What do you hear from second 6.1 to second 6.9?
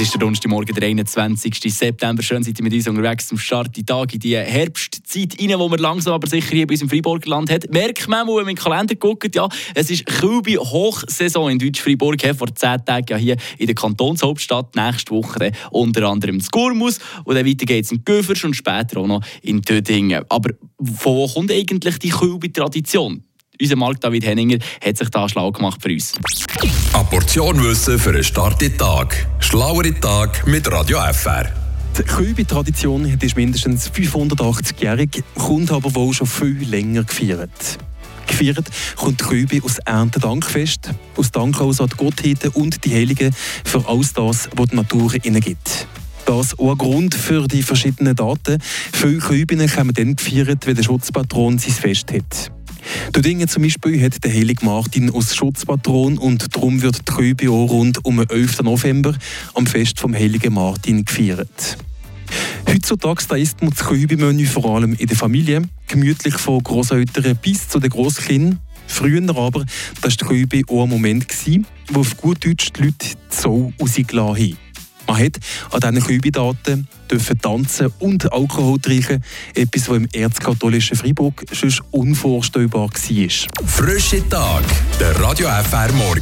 aber sicher hier bei uns im